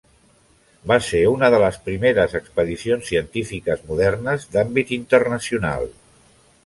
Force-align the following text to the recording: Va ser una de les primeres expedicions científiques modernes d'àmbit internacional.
Va 0.91 0.95
ser 1.07 1.19
una 1.33 1.49
de 1.55 1.59
les 1.63 1.77
primeres 1.89 2.33
expedicions 2.39 3.11
científiques 3.13 3.85
modernes 3.91 4.49
d'àmbit 4.57 4.99
internacional. 4.99 5.87